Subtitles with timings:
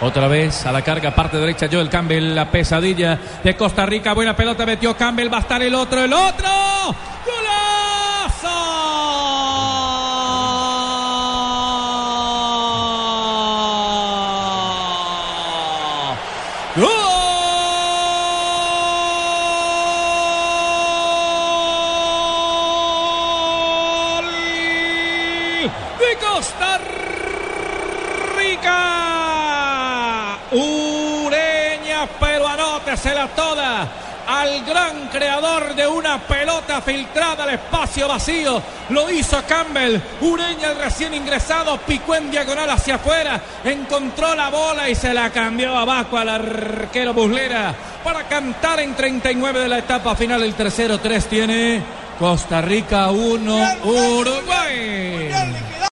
[0.00, 4.14] Otra vez a la carga, parte derecha, Joel Campbell, la pesadilla de Costa Rica.
[4.14, 6.48] Buena pelota, metió Campbell, va a estar el otro, el otro.
[25.98, 27.07] de Costa Rica.
[31.98, 33.88] Ureña, pero anótesela toda
[34.26, 38.62] al gran creador de una pelota filtrada al espacio vacío.
[38.90, 39.98] Lo hizo Campbell.
[40.20, 43.40] Ureña, el recién ingresado, picó en diagonal hacia afuera.
[43.64, 47.74] Encontró la bola y se la cambió abajo al arquero Buslera
[48.04, 50.42] para cantar en 39 de la etapa final.
[50.42, 51.82] El tercero 3 tiene
[52.18, 54.57] Costa Rica 1, Uruguay.